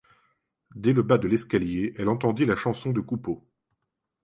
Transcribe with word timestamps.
Dès 0.73 0.93
le 0.93 1.03
bas 1.03 1.19
de 1.19 1.27
l'escalier, 1.27 1.93
elle 1.95 2.09
entendit 2.09 2.47
la 2.47 2.55
chanson 2.55 2.89
de 2.91 3.01
Coupeau. 3.01 3.47